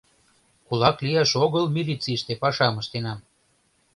[0.67, 3.19] Кулак лияш огыл милицийыште пашам ыштенам.